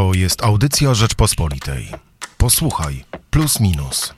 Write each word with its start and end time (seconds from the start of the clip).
To 0.00 0.14
jest 0.14 0.44
audycja 0.44 0.94
Rzeczpospolitej. 0.94 1.88
Posłuchaj, 2.38 3.04
plus 3.30 3.60
minus. 3.60 4.14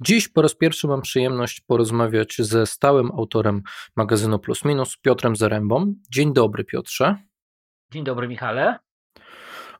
Dziś 0.00 0.28
po 0.28 0.42
raz 0.42 0.54
pierwszy 0.54 0.86
mam 0.86 1.02
przyjemność 1.02 1.60
porozmawiać 1.60 2.36
ze 2.38 2.66
stałym 2.66 3.12
autorem 3.12 3.62
magazynu 3.96 4.38
Plus 4.38 4.64
Minus, 4.64 4.96
Piotrem 4.96 5.36
Zarębą. 5.36 5.94
Dzień 6.10 6.32
dobry, 6.32 6.64
Piotrze. 6.64 7.16
Dzień 7.92 8.04
dobry, 8.04 8.28
Michale. 8.28 8.78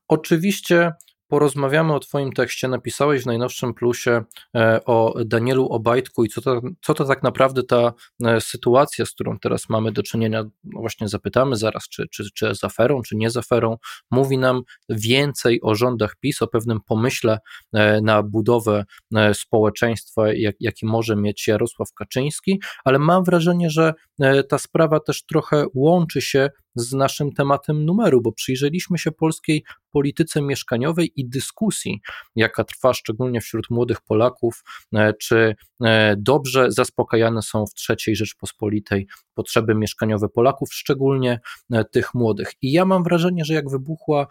Oczywiście 0.08 0.92
porozmawiamy 1.28 1.94
o 1.94 2.00
Twoim 2.00 2.32
tekście. 2.32 2.68
Napisałeś 2.68 3.22
w 3.22 3.26
najnowszym 3.26 3.74
plusie 3.74 4.24
e, 4.56 4.84
o 4.84 5.14
Danielu 5.24 5.66
Obajtku 5.66 6.24
i 6.24 6.28
co 6.28 6.40
to, 6.40 6.60
co 6.82 6.94
to 6.94 7.04
tak 7.04 7.22
naprawdę 7.22 7.62
ta 7.62 7.92
e, 8.24 8.40
sytuacja, 8.40 9.06
z 9.06 9.10
którą 9.10 9.38
teraz 9.38 9.68
mamy 9.68 9.92
do 9.92 10.02
czynienia, 10.02 10.44
no 10.64 10.80
właśnie 10.80 11.08
zapytamy 11.08 11.56
zaraz, 11.56 11.88
czy, 11.88 12.08
czy, 12.10 12.24
czy 12.34 12.52
aferą, 12.62 13.02
czy 13.02 13.16
nie 13.16 13.30
z 13.30 13.36
aferą, 13.36 13.76
mówi 14.10 14.38
nam 14.38 14.62
więcej 14.88 15.60
o 15.62 15.74
rządach 15.74 16.16
PiS, 16.20 16.42
o 16.42 16.46
pewnym 16.46 16.80
pomyśle 16.86 17.38
e, 17.72 18.00
na 18.00 18.22
budowę 18.22 18.84
społeczeństwa, 19.32 20.32
jak, 20.32 20.56
jaki 20.60 20.86
może 20.86 21.16
mieć 21.16 21.48
Jarosław 21.48 21.92
Kaczyński, 21.92 22.60
ale 22.84 22.98
mam 22.98 23.24
wrażenie, 23.24 23.70
że 23.70 23.94
ta 24.48 24.58
sprawa 24.58 25.00
też 25.00 25.24
trochę 25.24 25.64
łączy 25.74 26.20
się 26.20 26.50
z 26.78 26.92
naszym 26.92 27.32
tematem 27.32 27.84
numeru, 27.84 28.20
bo 28.20 28.32
przyjrzeliśmy 28.32 28.98
się 28.98 29.12
polskiej 29.12 29.64
polityce 29.90 30.42
mieszkaniowej 30.42 31.12
i 31.16 31.28
dyskusji, 31.28 32.00
jaka 32.36 32.64
trwa 32.64 32.94
szczególnie 32.94 33.40
wśród 33.40 33.70
młodych 33.70 34.00
Polaków, 34.00 34.64
e, 34.94 35.12
czy 35.14 35.56
e, 35.84 36.16
dobrze 36.18 36.72
zaspokajane 36.72 37.42
są 37.42 37.66
w 37.66 37.74
trzeciej 37.74 38.16
Rzeczpospolitej 38.16 39.06
potrzeby 39.34 39.74
mieszkaniowe 39.74 40.28
Polaków, 40.28 40.74
szczególnie 40.74 41.40
e, 41.72 41.84
tych 41.84 42.14
młodych. 42.14 42.52
I 42.62 42.72
ja 42.72 42.84
mam 42.84 43.02
wrażenie, 43.02 43.44
że 43.44 43.54
jak 43.54 43.70
wybuchła, 43.70 44.26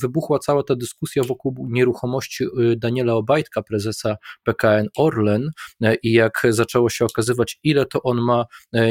wybuchła 0.00 0.38
cała 0.38 0.62
ta 0.62 0.76
dyskusja 0.76 1.22
wokół 1.22 1.68
nieruchomości 1.70 2.44
Daniela 2.76 3.14
Obajtka, 3.14 3.62
prezesa 3.62 4.16
PKN 4.44 4.88
Orlen, 4.96 5.50
i 6.02 6.12
jak 6.12 6.42
zaczęło 6.48 6.90
się 6.90 7.04
okazywać, 7.04 7.58
ile 7.62 7.86
to 7.86 8.02
on 8.02 8.20
ma 8.20 8.44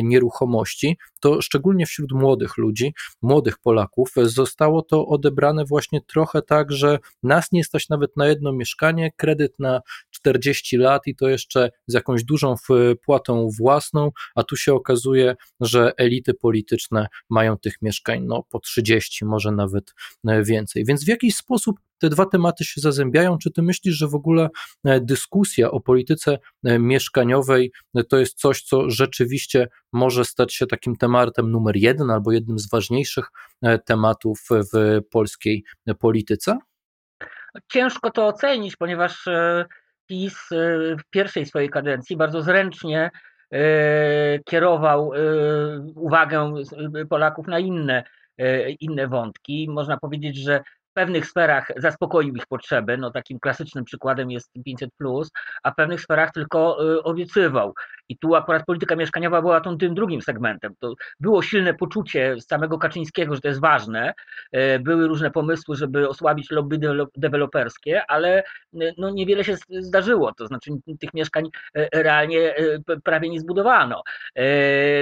nieruchomości, 0.03 0.97
to 1.21 1.41
szczególnie 1.41 1.85
wśród 1.85 2.11
młodych 2.11 2.57
ludzi, 2.57 2.93
młodych 3.21 3.57
Polaków, 3.57 4.11
zostało 4.23 4.81
to 4.81 5.07
odebrane 5.07 5.65
właśnie 5.65 6.01
trochę 6.01 6.41
tak, 6.41 6.71
że 6.71 6.99
nas 7.23 7.51
nie 7.51 7.63
stać 7.63 7.89
nawet 7.89 8.17
na 8.17 8.27
jedno 8.27 8.53
mieszkanie, 8.53 9.11
kredyt 9.17 9.59
na 9.59 9.81
40 10.09 10.77
lat 10.77 11.07
i 11.07 11.15
to 11.15 11.29
jeszcze 11.29 11.71
z 11.87 11.93
jakąś 11.93 12.23
dużą 12.23 12.55
wpłatą 12.57 13.49
własną, 13.59 14.11
a 14.35 14.43
tu 14.43 14.55
się 14.55 14.73
okazuje, 14.73 15.35
że 15.59 15.91
elity 15.97 16.33
polityczne 16.33 17.07
mają 17.29 17.57
tych 17.57 17.81
mieszkań 17.81 18.23
no, 18.25 18.43
po 18.49 18.59
30, 18.59 19.25
może 19.25 19.51
nawet 19.51 19.93
e, 20.27 20.43
więcej. 20.43 20.85
Więc 20.85 21.05
w 21.05 21.07
jakiś 21.07 21.35
sposób 21.35 21.75
te 22.01 22.09
dwa 22.09 22.25
tematy 22.25 22.65
się 22.65 22.81
zazębiają. 22.81 23.37
Czy 23.37 23.51
ty 23.51 23.61
myślisz, 23.61 23.95
że 23.95 24.07
w 24.07 24.15
ogóle 24.15 24.49
e, 24.85 25.01
dyskusja 25.01 25.71
o 25.71 25.79
polityce 25.79 26.37
e, 26.63 26.79
mieszkaniowej 26.79 27.71
to 28.09 28.17
jest 28.17 28.39
coś, 28.39 28.61
co 28.61 28.89
rzeczywiście 28.89 29.67
może 29.93 30.25
stać 30.25 30.53
się 30.53 30.67
takim 30.67 30.95
tematem 30.95 31.51
numer 31.51 31.75
jeden 31.75 32.11
albo 32.11 32.31
jednym 32.31 32.59
z 32.59 32.69
ważniejszych 32.69 33.25
tematów 33.85 34.39
w 34.49 34.99
polskiej 35.11 35.63
polityce? 35.99 36.57
Ciężko 37.71 38.11
to 38.11 38.27
ocenić, 38.27 38.75
ponieważ 38.75 39.25
PiS 40.07 40.35
w 40.99 41.09
pierwszej 41.09 41.45
swojej 41.45 41.69
kadencji 41.69 42.17
bardzo 42.17 42.41
zręcznie 42.41 43.11
kierował 44.45 45.11
uwagę 45.95 46.53
Polaków 47.09 47.47
na 47.47 47.59
inne, 47.59 48.03
inne 48.79 49.07
wątki. 49.07 49.67
Można 49.69 49.97
powiedzieć, 49.97 50.37
że 50.37 50.63
w 50.91 50.93
pewnych 50.93 51.27
sferach 51.27 51.71
zaspokoił 51.77 52.35
ich 52.35 52.47
potrzeby, 52.47 52.97
no 52.97 53.11
takim 53.11 53.39
klasycznym 53.39 53.85
przykładem 53.85 54.31
jest 54.31 54.51
500, 54.65 54.89
a 55.63 55.71
w 55.71 55.75
pewnych 55.75 56.01
sferach 56.01 56.31
tylko 56.31 56.93
y, 56.93 57.03
obiecywał. 57.03 57.73
I 58.11 58.17
tu 58.17 58.35
akurat 58.35 58.65
polityka 58.65 58.95
mieszkaniowa 58.95 59.41
była 59.41 59.61
tą, 59.61 59.77
tym 59.77 59.95
drugim 59.95 60.21
segmentem. 60.21 60.73
To 60.79 60.93
było 61.19 61.41
silne 61.41 61.73
poczucie 61.73 62.35
samego 62.39 62.77
Kaczyńskiego, 62.77 63.35
że 63.35 63.41
to 63.41 63.47
jest 63.47 63.61
ważne. 63.61 64.13
Y, 64.55 64.79
były 64.79 65.07
różne 65.07 65.31
pomysły, 65.31 65.75
żeby 65.75 66.09
osłabić 66.09 66.51
lobby 66.51 66.79
deweloperskie, 67.15 68.05
ale 68.07 68.43
y, 68.81 68.93
no, 68.97 69.09
niewiele 69.09 69.43
się 69.43 69.55
zdarzyło. 69.69 70.33
To 70.33 70.47
znaczy 70.47 70.71
tych 70.99 71.13
mieszkań 71.13 71.49
realnie 71.93 72.55
prawie 73.03 73.29
nie 73.29 73.39
zbudowano. 73.39 74.03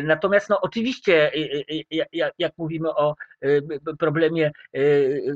Natomiast 0.04 0.50
no, 0.50 0.62
oczywiście, 0.62 1.32
jak 2.38 2.54
mówimy 2.58 2.90
o 2.90 3.16
problemie 4.00 4.52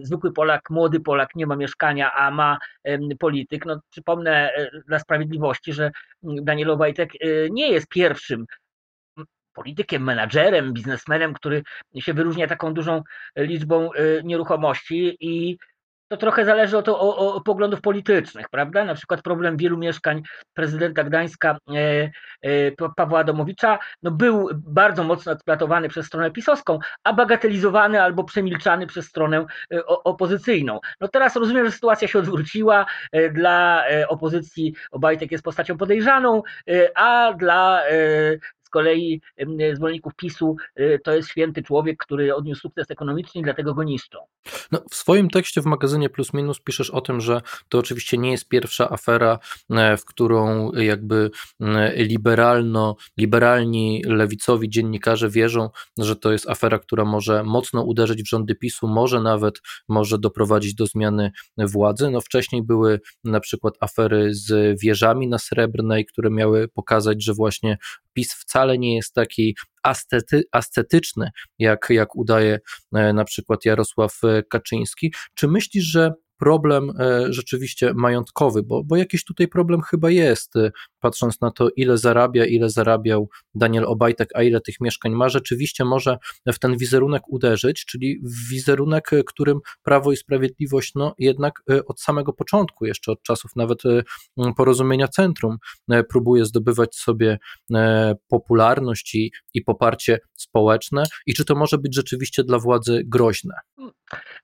zwykły 0.02 0.34
Polak, 0.34 0.70
młody 0.70 1.00
Polak 1.00 1.36
nie 1.36 1.48
ma 1.48 1.56
mieszkania, 1.56 2.14
a 2.14 2.32
ma 2.32 2.58
polityk. 3.20 3.66
No, 3.66 3.80
przypomnę 3.90 4.54
e, 4.54 4.70
dla 4.88 5.00
sprawiedliwości, 5.00 5.74
że 5.74 5.92
Daniel 6.24 6.72
Obajtek 6.72 7.10
e, 7.16 7.50
nie 7.64 7.72
jest 7.72 7.88
pierwszym 7.88 8.46
politykiem, 9.54 10.04
menadżerem, 10.04 10.74
biznesmenem, 10.74 11.34
który 11.34 11.64
się 12.00 12.14
wyróżnia 12.14 12.48
taką 12.48 12.74
dużą 12.74 13.02
liczbą 13.38 13.94
e, 13.94 14.24
nieruchomości 14.24 15.18
i 15.20 15.58
to 16.14 16.18
trochę 16.18 16.46
zależy 16.46 16.78
od, 16.78 16.90
o, 16.90 17.18
o, 17.18 17.42
poglądów 17.42 17.82
politycznych, 17.82 18.50
prawda? 18.50 18.86
Na 18.86 18.96
przykład 18.96 19.22
problem 19.22 19.58
wielu 19.58 19.78
mieszkań 19.78 20.22
prezydenta 20.54 21.04
Gdańska 21.04 21.58
e, 21.76 22.12
e, 22.42 22.72
Pawła 22.96 23.20
Adamowicza 23.20 23.80
no 24.04 24.12
był 24.12 24.50
bardzo 24.54 25.04
mocno 25.04 25.32
eksploatowany 25.32 25.90
przez 25.90 26.06
stronę 26.06 26.32
pisowską, 26.32 26.80
a 27.04 27.14
bagatelizowany 27.14 28.02
albo 28.02 28.24
przemilczany 28.24 28.88
przez 28.88 29.06
stronę 29.06 29.46
e, 29.74 29.86
opozycyjną. 29.86 30.80
No 31.02 31.08
teraz 31.08 31.36
rozumiem, 31.36 31.66
że 31.66 31.72
sytuacja 31.72 32.08
się 32.08 32.20
odwróciła. 32.20 32.86
E, 33.12 33.30
dla 33.30 33.88
e, 33.88 34.08
opozycji 34.08 34.74
Obajtek 34.92 35.32
jest 35.32 35.44
postacią 35.44 35.78
podejrzaną, 35.78 36.44
e, 36.70 36.98
a 36.98 37.34
dla 37.34 37.84
kolei 38.74 39.22
zwolenników 39.74 40.16
PiSu 40.16 40.56
y, 40.80 41.00
to 41.04 41.16
jest 41.16 41.30
święty 41.30 41.64
człowiek, 41.64 41.98
który 41.98 42.36
odniósł 42.36 42.62
sukces 42.62 42.92
ekonomiczny 42.92 43.42
i 43.42 43.44
dlatego 43.44 43.74
go 43.74 43.84
niszczą. 43.84 44.18
No, 44.72 44.84
w 44.92 44.96
swoim 44.96 45.30
tekście 45.30 45.62
w 45.62 45.66
magazynie 45.66 46.10
Plus 46.10 46.34
Minus 46.34 46.60
piszesz 46.60 46.90
o 46.90 47.02
tym, 47.02 47.22
że 47.22 47.42
to 47.70 47.80
oczywiście 47.80 48.18
nie 48.18 48.32
jest 48.32 48.48
pierwsza 48.48 48.90
afera, 48.90 49.40
e, 49.70 49.98
w 49.98 50.06
którą 50.06 50.72
jakby 50.72 51.32
liberalno, 51.96 52.96
liberalni, 53.18 54.02
lewicowi 54.06 54.70
dziennikarze 54.70 55.30
wierzą, 55.30 55.70
że 55.98 56.16
to 56.16 56.32
jest 56.32 56.50
afera, 56.50 56.80
która 56.80 57.06
może 57.06 57.44
mocno 57.44 57.84
uderzyć 57.84 58.24
w 58.24 58.30
rządy 58.30 58.56
PiSu, 58.56 58.88
może 58.88 59.22
nawet 59.22 59.62
może 59.90 60.20
doprowadzić 60.20 60.76
do 60.76 60.86
zmiany 60.86 61.32
władzy. 61.58 62.12
No 62.12 62.22
wcześniej 62.22 62.64
były 62.64 63.00
na 63.24 63.40
przykład 63.40 63.74
afery 63.80 64.34
z 64.34 64.80
wieżami 64.82 65.28
na 65.28 65.38
Srebrnej, 65.38 66.06
które 66.06 66.30
miały 66.30 66.68
pokazać, 66.68 67.24
że 67.24 67.34
właśnie 67.34 67.78
PiS 68.14 68.34
wcale 68.34 68.63
nie 68.78 68.96
jest 68.96 69.14
taki 69.14 69.56
astety, 69.84 70.44
ascetyczny, 70.52 71.30
jak, 71.60 71.88
jak 71.90 72.16
udaje 72.16 72.60
e, 72.96 73.14
na 73.14 73.24
przykład 73.24 73.66
Jarosław 73.66 74.18
e, 74.24 74.44
Kaczyński. 74.44 75.14
Czy 75.36 75.48
myślisz, 75.48 75.86
że 75.86 76.14
problem 76.44 76.92
e, 77.00 77.34
rzeczywiście 77.34 77.94
majątkowy, 77.94 78.64
bo, 78.64 78.84
bo 78.84 78.96
jakiś 78.96 79.24
tutaj 79.24 79.48
problem 79.48 79.82
chyba 79.82 80.10
jest, 80.10 80.56
e, 80.56 80.72
patrząc 81.00 81.42
na 81.42 81.52
to, 81.52 81.70
ile 81.76 81.98
zarabia, 81.98 82.46
ile 82.46 82.70
zarabiał 82.70 83.30
Daniel 83.56 83.86
Obajtek, 83.86 84.30
a 84.36 84.44
ile 84.44 84.62
tych 84.62 84.82
mieszkań 84.82 85.12
ma, 85.12 85.30
rzeczywiście 85.30 85.86
może 85.86 86.18
w 86.48 86.60
ten 86.60 86.78
wizerunek 86.78 87.24
uderzyć, 87.28 87.86
czyli 87.86 88.20
w 88.24 88.50
wizerunek, 88.50 89.12
którym 89.26 89.60
Prawo 89.84 90.12
i 90.12 90.18
Sprawiedliwość, 90.18 90.92
no 90.96 91.16
jednak 91.18 91.64
e, 91.72 91.86
od 91.86 92.02
samego 92.02 92.34
początku, 92.34 92.86
jeszcze 92.86 93.12
od 93.12 93.24
czasów 93.24 93.52
nawet 93.56 93.80
porozumienia 94.58 95.08
centrum, 95.08 95.58
próbuje 96.10 96.46
zdobywać 96.46 96.96
sobie 96.96 97.40
popularność 98.28 99.16
i, 99.16 99.32
i 99.54 99.62
poparcie 99.62 100.20
społeczne 100.36 101.04
i 101.26 101.34
czy 101.34 101.46
to 101.46 101.56
może 101.56 101.78
być 101.78 101.96
rzeczywiście 101.96 102.44
dla 102.44 102.60
władzy 102.60 103.02
groźne? 103.06 103.56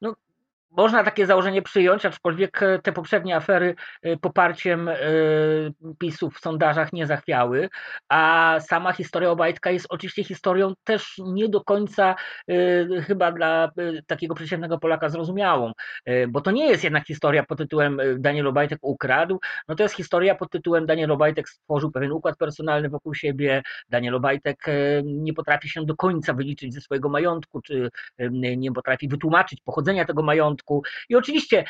No, 0.02 0.16
można 0.80 1.04
takie 1.04 1.26
założenie 1.26 1.62
przyjąć, 1.62 2.06
aczkolwiek 2.06 2.64
e, 2.64 2.80
te 2.80 2.92
poprzednie 2.92 3.36
afery 3.36 3.76
e, 4.02 4.18
poparciem 4.18 4.88
e, 4.90 4.96
PiSu 5.98 6.30
w 6.30 6.40
sondażach 6.40 6.94
nie 6.94 7.08
zachwiały, 7.08 7.70
a 8.10 8.56
sama 8.60 8.94
historia 8.94 9.32
Obajtka 9.32 9.72
jest 9.72 9.86
oczywiście 9.90 10.24
historią 10.24 10.74
też 10.84 11.16
nie 11.26 11.50
do 11.50 11.64
końca 11.64 12.16
chyba 13.08 13.32
dla 13.32 13.72
takiego 14.08 14.36
przeciętnego 14.36 14.80
Polaka 14.80 15.10
zrozumiałą, 15.10 15.72
bo 16.28 16.42
to 16.42 16.52
nie 16.52 16.68
jest 16.68 16.84
jednak 16.84 17.08
historia 17.08 17.44
pod 17.44 17.58
tytułem 17.58 18.02
Daniel 18.18 18.48
Obajtek 18.48 18.80
ukradł, 18.82 19.40
no 19.68 19.76
to 19.76 19.84
jest 19.84 19.96
historia 19.96 20.36
pod 20.36 20.52
tytułem 20.52 20.86
Daniel 20.86 21.12
Obajtek 21.12 21.50
stworzył 21.50 21.92
pewien 21.92 22.12
układ 22.12 22.38
personalny 22.38 22.90
wokół 22.90 23.14
siebie, 23.14 23.62
Daniel 23.90 24.16
Obajtek 24.16 24.66
nie 25.04 25.34
potrafi 25.34 25.70
się 25.70 25.86
do 25.86 25.96
końca 25.96 26.34
wyliczyć 26.34 26.74
ze 26.74 26.82
swojego 26.82 27.10
majątku, 27.10 27.62
czy 27.62 27.90
nie 28.58 28.72
potrafi 28.72 29.08
wytłumaczyć 29.08 29.62
pochodzenia 29.62 30.06
tego 30.06 30.24
majątku, 30.24 30.69
środku. 30.70 30.82
I 31.10 31.16
oczywiście 31.16 31.66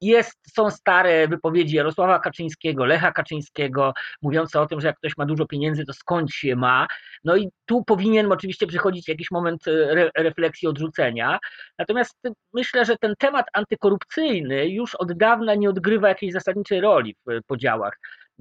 jest, 0.00 0.38
są 0.54 0.70
stare 0.70 1.28
wypowiedzi 1.28 1.76
Jarosława 1.76 2.18
Kaczyńskiego, 2.18 2.84
Lecha 2.84 3.12
Kaczyńskiego, 3.12 3.92
mówiące 4.22 4.60
o 4.60 4.66
tym, 4.66 4.80
że 4.80 4.86
jak 4.86 4.96
ktoś 4.96 5.16
ma 5.16 5.26
dużo 5.26 5.46
pieniędzy, 5.46 5.84
to 5.84 5.92
skąd 5.92 6.30
się 6.30 6.56
ma. 6.56 6.86
No 7.24 7.36
i 7.36 7.48
tu 7.66 7.84
powinien 7.84 8.32
oczywiście 8.32 8.66
przychodzić 8.66 9.08
jakiś 9.08 9.30
moment 9.30 9.68
re, 9.68 10.10
refleksji, 10.16 10.68
odrzucenia. 10.68 11.38
Natomiast 11.78 12.18
myślę, 12.52 12.84
że 12.84 12.96
ten 12.96 13.14
temat 13.18 13.46
antykorupcyjny 13.52 14.68
już 14.68 14.94
od 14.94 15.12
dawna 15.12 15.54
nie 15.54 15.70
odgrywa 15.70 16.08
jakiejś 16.08 16.32
zasadniczej 16.32 16.80
roli 16.80 17.16
w 17.26 17.40
podziałach 17.46 17.98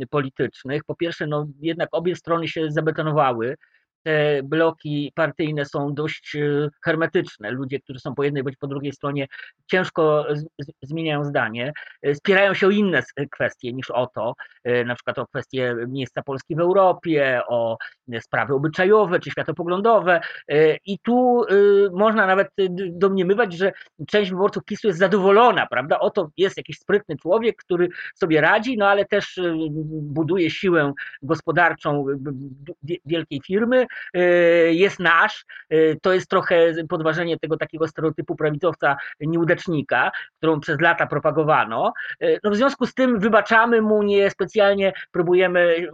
politycznych. 0.10 0.84
Po 0.84 0.96
pierwsze, 0.96 1.28
no 1.28 1.48
jednak 1.62 1.90
obie 1.92 2.16
strony 2.16 2.48
się 2.48 2.72
zabetonowały 2.72 3.56
te 4.04 4.44
bloki 4.44 5.12
partyjne 5.16 5.66
są 5.66 5.94
dość 5.94 6.36
e, 6.36 6.70
hermetyczne. 6.86 7.52
Ludzie, 7.52 7.80
którzy 7.80 8.00
są 8.00 8.16
po 8.16 8.24
jednej 8.24 8.44
bądź 8.44 8.56
po 8.56 8.68
drugiej 8.68 8.94
stronie, 8.94 9.28
ciężko 9.68 10.26
zmieniają 10.82 11.26
zdanie. 11.26 11.74
E, 12.02 12.16
spierają 12.16 12.54
się 12.54 12.68
o 12.68 12.70
inne 12.70 13.04
kwestie 13.32 13.74
niż 13.74 13.92
o 13.92 14.08
to, 14.08 14.34
e, 14.64 14.84
na 14.84 14.96
przykład 14.96 15.20
o 15.20 15.28
kwestie 15.28 15.76
miejsca 15.88 16.22
Polski 16.24 16.56
w 16.56 16.60
Europie, 16.60 17.42
o 17.48 17.78
sprawy 18.20 18.54
obyczajowe 18.54 19.20
czy 19.20 19.32
światopoglądowe. 19.32 20.22
I 20.86 21.00
tu 21.00 21.46
można 21.94 22.26
nawet 22.26 22.48
domniemywać, 22.90 23.54
że 23.54 23.72
część 24.08 24.32
wyborców 24.32 24.64
PiSu 24.64 24.88
jest 24.88 25.00
zadowolona, 25.00 25.68
prawda? 25.68 26.00
Oto 26.00 26.30
jest 26.38 26.58
jakiś 26.58 26.78
sprytny 26.78 27.18
człowiek, 27.18 27.56
który 27.58 27.90
sobie 28.16 28.42
radzi, 28.42 28.78
no 28.78 28.88
ale 28.88 29.06
też 29.06 29.40
buduje 29.90 30.52
siłę 30.52 30.94
gospodarczą 31.22 32.06
wielkiej 33.06 33.42
firmy, 33.46 33.88
jest 34.70 35.00
nasz. 35.00 35.46
Y, 35.74 35.98
to 36.02 36.14
jest 36.14 36.30
trochę 36.30 36.74
podważenie 36.90 37.40
tego 37.40 37.58
takiego 37.58 37.88
stereotypu 37.88 38.36
prawicowca 38.36 38.98
nieudacznika, 39.20 40.12
którą 40.38 40.60
przez 40.60 40.82
lata 40.82 41.08
propagowano. 41.08 41.94
Y, 42.24 42.40
no 42.44 42.52
w 42.52 42.56
związku 42.56 42.86
z 42.86 42.94
tym 42.94 43.20
wybaczamy 43.20 43.82
mu, 43.82 44.04
nie 44.04 44.30
specjalnie 44.30 44.94
próbujemy 45.12 45.88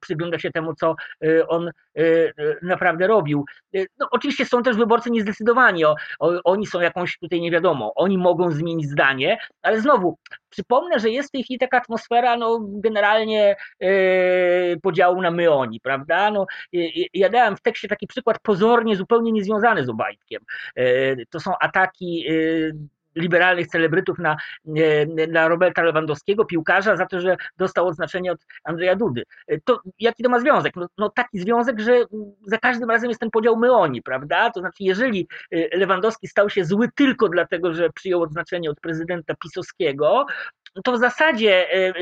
przyglądać 0.00 0.42
się 0.42 0.50
temu, 0.50 0.74
co 0.74 0.96
on 1.48 1.70
naprawdę 2.62 3.06
robił. 3.06 3.44
No, 3.98 4.08
oczywiście 4.10 4.46
są 4.46 4.62
też 4.62 4.76
wyborcy 4.76 5.10
niezdecydowani, 5.10 5.84
o, 5.84 5.94
o, 6.18 6.40
oni 6.44 6.66
są 6.66 6.80
jakąś 6.80 7.18
tutaj 7.18 7.40
nie 7.40 7.50
wiadomo, 7.50 7.92
oni 7.94 8.18
mogą 8.18 8.50
zmienić 8.50 8.90
zdanie, 8.90 9.38
ale 9.62 9.80
znowu 9.80 10.18
przypomnę, 10.48 11.00
że 11.00 11.10
jest 11.10 11.28
w 11.28 11.32
tej 11.32 11.44
chwili 11.44 11.58
taka 11.58 11.78
atmosfera 11.78 12.36
no, 12.36 12.58
generalnie 12.62 13.56
podziału 14.82 15.22
na 15.22 15.30
my 15.30 15.50
oni, 15.50 15.80
prawda? 15.80 16.30
No, 16.30 16.46
ja 17.14 17.28
dałem 17.42 17.56
w 17.56 17.60
tekście 17.60 17.88
taki 17.88 18.06
przykład 18.06 18.38
pozornie 18.42 18.96
zupełnie 18.96 19.32
niezwiązany 19.32 19.84
z 19.84 19.88
Obajtkiem. 19.88 20.42
E, 20.76 21.26
to 21.26 21.40
są 21.40 21.52
ataki 21.60 22.26
e, 22.28 22.32
liberalnych 23.14 23.66
celebrytów 23.66 24.18
na, 24.18 24.36
e, 24.76 25.26
na 25.26 25.48
Roberta 25.48 25.82
Lewandowskiego, 25.82 26.44
piłkarza, 26.44 26.96
za 26.96 27.06
to, 27.06 27.20
że 27.20 27.36
dostał 27.56 27.86
odznaczenie 27.86 28.32
od 28.32 28.38
Andrzeja 28.64 28.96
Dudy. 28.96 29.22
To 29.64 29.80
jaki 29.98 30.22
to 30.22 30.28
ma 30.28 30.40
związek? 30.40 30.76
No, 30.76 30.86
no, 30.98 31.10
taki 31.10 31.38
związek, 31.38 31.80
że 31.80 32.04
za 32.46 32.58
każdym 32.58 32.90
razem 32.90 33.08
jest 33.10 33.20
ten 33.20 33.30
podział 33.30 33.56
my 33.56 33.72
oni, 33.72 34.02
prawda? 34.02 34.50
To 34.50 34.60
znaczy, 34.60 34.84
jeżeli 34.84 35.28
Lewandowski 35.72 36.28
stał 36.28 36.50
się 36.50 36.64
zły 36.64 36.88
tylko 36.94 37.28
dlatego, 37.28 37.74
że 37.74 37.90
przyjął 37.90 38.22
odznaczenie 38.22 38.70
od 38.70 38.80
prezydenta 38.80 39.34
Pisowskiego, 39.34 40.26
to 40.84 40.92
w 40.92 40.98
zasadzie 40.98 41.70
e, 41.70 41.88
e, 41.88 41.92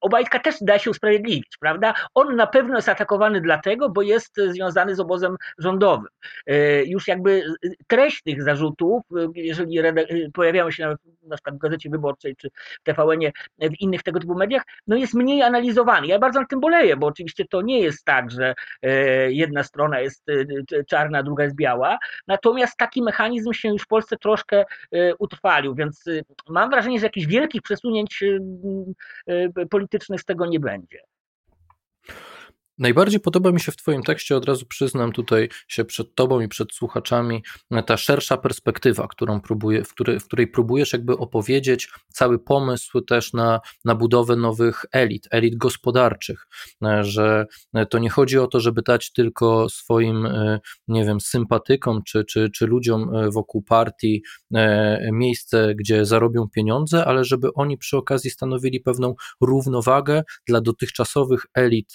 Obajtka 0.00 0.38
też 0.38 0.54
da 0.60 0.78
się 0.78 0.90
usprawiedliwić, 0.90 1.56
prawda? 1.60 1.94
On 2.14 2.36
na 2.36 2.46
pewno 2.46 2.76
jest 2.76 2.88
atakowany 2.88 3.40
dlatego, 3.40 3.88
bo 3.90 4.02
jest 4.02 4.36
związany 4.36 4.94
z 4.94 5.00
obozem 5.00 5.36
rządowym. 5.58 6.06
E, 6.46 6.84
już 6.84 7.08
jakby 7.08 7.44
treść 7.86 8.22
tych 8.22 8.42
zarzutów, 8.42 9.02
jeżeli 9.34 9.78
pojawiają 10.34 10.70
się 10.70 10.86
na, 10.86 10.96
na 11.22 11.36
przykład 11.36 11.54
w 11.54 11.58
Gazecie 11.58 11.90
Wyborczej 11.90 12.36
czy 12.36 12.50
w 12.80 12.82
TVN-ie, 12.82 13.32
w 13.58 13.80
innych 13.80 14.02
tego 14.02 14.20
typu 14.20 14.34
mediach, 14.34 14.62
no 14.86 14.96
jest 14.96 15.14
mniej 15.14 15.42
analizowany. 15.42 16.06
Ja 16.06 16.18
bardzo 16.18 16.40
na 16.40 16.46
tym 16.46 16.60
boleję, 16.60 16.96
bo 16.96 17.06
oczywiście 17.06 17.44
to 17.44 17.62
nie 17.62 17.80
jest 17.80 18.04
tak, 18.04 18.30
że 18.30 18.54
jedna 19.28 19.62
strona 19.62 20.00
jest 20.00 20.24
czarna, 20.88 21.22
druga 21.22 21.44
jest 21.44 21.56
biała, 21.56 21.98
natomiast 22.26 22.76
taki 22.76 23.02
mechanizm 23.02 23.52
się 23.52 23.68
już 23.68 23.82
w 23.82 23.86
Polsce 23.86 24.16
troszkę 24.16 24.64
utrwalił, 25.18 25.74
więc 25.74 26.04
mam 26.48 26.70
wrażenie, 26.70 26.98
że 26.98 27.06
jakichś 27.06 27.26
wielkich 27.26 27.62
przesunięć 27.62 27.91
posunięć 27.92 28.22
y, 28.22 29.52
y, 29.60 29.66
politycznych 29.66 30.20
z 30.20 30.24
tego 30.24 30.46
nie 30.46 30.60
będzie. 30.60 30.98
Najbardziej 32.78 33.20
podoba 33.20 33.52
mi 33.52 33.60
się 33.60 33.72
w 33.72 33.76
Twoim 33.76 34.02
tekście, 34.02 34.36
od 34.36 34.44
razu 34.44 34.66
przyznam 34.66 35.12
tutaj 35.12 35.48
się 35.68 35.84
przed 35.84 36.14
Tobą 36.14 36.40
i 36.40 36.48
przed 36.48 36.72
słuchaczami, 36.72 37.42
ta 37.86 37.96
szersza 37.96 38.36
perspektywa, 38.36 39.08
którą 39.08 39.40
próbuję, 39.40 39.84
w, 39.84 39.90
której, 39.92 40.20
w 40.20 40.24
której 40.24 40.46
próbujesz 40.46 40.92
jakby 40.92 41.18
opowiedzieć 41.18 41.88
cały 42.08 42.38
pomysł 42.38 43.00
też 43.00 43.32
na, 43.32 43.60
na 43.84 43.94
budowę 43.94 44.36
nowych 44.36 44.84
elit, 44.92 45.28
elit 45.30 45.56
gospodarczych, 45.56 46.46
że 47.00 47.46
to 47.90 47.98
nie 47.98 48.10
chodzi 48.10 48.38
o 48.38 48.46
to, 48.46 48.60
żeby 48.60 48.82
dać 48.82 49.12
tylko 49.12 49.68
swoim, 49.68 50.28
nie 50.88 51.04
wiem, 51.04 51.20
sympatykom 51.20 52.02
czy, 52.06 52.24
czy, 52.24 52.50
czy 52.50 52.66
ludziom 52.66 53.10
wokół 53.32 53.62
partii 53.62 54.22
e, 54.54 55.10
miejsce, 55.12 55.74
gdzie 55.74 56.06
zarobią 56.06 56.48
pieniądze, 56.48 57.04
ale 57.04 57.24
żeby 57.24 57.52
oni 57.54 57.78
przy 57.78 57.96
okazji 57.96 58.30
stanowili 58.30 58.80
pewną 58.80 59.14
równowagę 59.40 60.22
dla 60.46 60.60
dotychczasowych 60.60 61.46
elit 61.54 61.92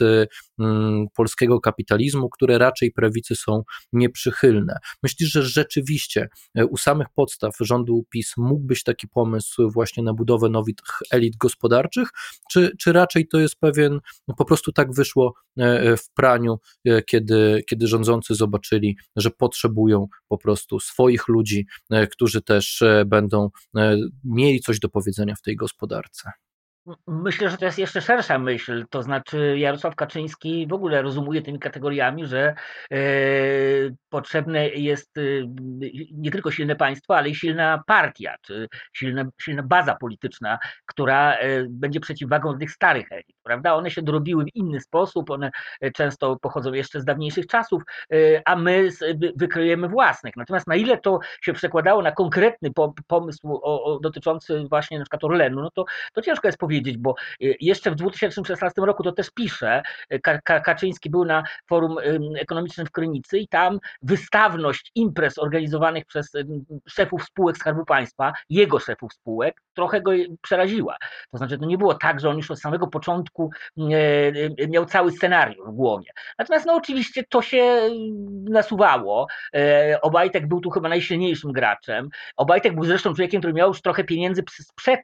Mm, 0.60 0.67
polskiego 1.16 1.60
kapitalizmu, 1.60 2.30
które 2.30 2.58
raczej 2.58 2.92
prawicy 2.92 3.36
są 3.36 3.64
nieprzychylne. 3.94 4.78
Myślisz, 5.04 5.32
że 5.32 5.44
rzeczywiście 5.44 6.30
e, 6.56 6.66
u 6.66 6.78
samych 6.78 7.08
podstaw 7.16 7.56
rządu 7.60 8.06
PiS 8.10 8.34
mógłbyś 8.38 8.84
taki 8.84 9.08
pomysł 9.08 9.70
właśnie 9.70 10.04
na 10.04 10.14
budowę 10.14 10.50
nowych 10.50 10.76
elit 11.12 11.38
gospodarczych, 11.38 12.10
czy, 12.52 12.72
czy 12.80 12.94
raczej 12.94 13.28
to 13.28 13.40
jest 13.40 13.56
pewien, 13.56 14.00
no 14.28 14.36
po 14.36 14.46
prostu 14.46 14.72
tak 14.72 14.94
wyszło 14.94 15.34
e, 15.60 15.64
e, 15.64 15.98
w 15.98 16.10
praniu, 16.10 16.58
kiedy, 17.06 17.64
kiedy 17.70 17.88
rządzący 17.88 18.36
zobaczyli, 18.36 18.98
że 19.16 19.32
potrzebują 19.32 20.08
po 20.28 20.38
prostu 20.38 20.80
swoich 20.80 21.28
ludzi, 21.28 21.66
którzy 22.12 22.42
też 22.42 22.84
będą 23.06 23.50
mieli 24.24 24.60
coś 24.60 24.80
do 24.80 24.90
powiedzenia 24.90 25.36
w 25.36 25.42
tej 25.42 25.56
gospodarce? 25.56 26.32
Myślę, 27.08 27.50
że 27.50 27.58
to 27.58 27.66
jest 27.66 27.78
jeszcze 27.78 28.02
szersza 28.02 28.40
myśl, 28.40 28.86
to 28.90 29.04
znaczy 29.04 29.56
Jarosław 29.58 29.96
Kaczyński 29.96 30.68
w 30.68 30.74
ogóle 30.74 31.02
rozumuje 31.02 31.42
tymi 31.42 31.60
kategoriami, 31.60 32.26
że 32.26 32.56
e, 32.92 32.98
potrzebne 34.10 34.70
jest 34.70 35.18
e, 35.18 35.22
nie 36.12 36.32
tylko 36.32 36.52
silne 36.52 36.76
państwo, 36.76 37.18
ale 37.18 37.30
i 37.30 37.36
silna 37.36 37.84
partia, 37.88 38.36
czy 38.42 38.68
silna, 38.94 39.26
silna 39.42 39.64
baza 39.64 39.96
polityczna, 39.96 40.60
która 40.86 41.34
e, 41.34 41.64
będzie 41.70 42.00
przeciwwagą 42.00 42.58
tych 42.58 42.72
starych 42.72 43.12
elit, 43.12 43.36
prawda? 43.44 43.76
One 43.76 43.92
się 43.92 44.02
dorobiły 44.02 44.46
w 44.46 44.56
inny 44.56 44.80
sposób, 44.80 45.30
one 45.30 45.52
często 45.94 46.38
pochodzą 46.42 46.74
jeszcze 46.74 47.02
z 47.02 47.06
dawniejszych 47.06 47.48
czasów, 47.48 47.84
a 48.46 48.56
my 48.56 48.90
wykryjemy 49.36 49.90
własnych. 49.90 50.38
Natomiast 50.38 50.68
na 50.68 50.76
ile 50.76 50.98
to 50.98 51.20
się 51.42 51.54
przekładało 51.54 52.02
na 52.02 52.12
konkretny 52.12 52.72
pomysł 53.08 53.62
dotyczący 54.02 54.66
właśnie 54.70 54.98
na 54.98 55.04
przykład 55.04 55.24
Orlenu, 55.24 55.62
no 55.62 55.72
to, 55.72 55.86
to 56.14 56.22
ciężko 56.22 56.48
jest 56.48 56.58
powiedzieć, 56.58 56.77
powiedzieć, 56.78 56.98
bo 56.98 57.16
y, 57.42 57.56
jeszcze 57.60 57.92
w 57.92 57.96
2016 57.96 58.82
roku 58.82 59.04
to 59.04 59.12
też 59.12 59.32
pisze, 59.32 59.84
y, 60.14 60.20
Kaczyński 60.44 61.10
był 61.10 61.26
na 61.26 61.44
forum 61.70 61.96
ekonomicznym 62.40 62.88
w 62.88 62.92
Krynicy 62.92 63.40
i 63.40 63.48
tam 63.48 63.80
wystawność 64.02 64.92
imprez 64.96 65.38
organizowanych 65.38 66.06
przez 66.06 66.32
szefów 66.88 67.24
spółek 67.24 67.58
Skarbu 67.58 67.86
Państwa, 67.86 68.34
jego 68.50 68.80
szefów 68.80 69.14
spółek, 69.14 69.62
trochę 69.74 70.02
go 70.02 70.12
przeraziła. 70.42 70.98
To 71.32 71.38
znaczy, 71.38 71.58
to 71.58 71.66
nie 71.66 71.78
było 71.78 71.94
tak, 71.94 72.20
że 72.20 72.30
on 72.30 72.38
już 72.38 72.52
od 72.52 72.60
samego 72.60 72.88
początku 72.88 73.50
miał 74.70 74.86
cały 74.86 75.12
scenariusz 75.12 75.68
w 75.68 75.72
głowie. 75.72 76.12
Natomiast 76.40 76.66
no 76.66 76.74
oczywiście 76.74 77.24
to 77.30 77.42
się 77.42 77.90
nasuwało. 78.50 79.28
E, 79.56 80.00
Obajtek 80.02 80.48
był 80.48 80.62
tu 80.62 80.70
chyba 80.70 80.90
najsilniejszym 80.90 81.52
graczem. 81.52 82.10
Obajtek 82.38 82.76
był 82.76 82.86
zresztą 82.86 83.14
człowiekiem, 83.14 83.42
który 83.42 83.54
miał 83.54 83.68
już 83.68 83.82
trochę 83.82 84.04
pieniędzy 84.04 84.44
sprzed 84.60 85.00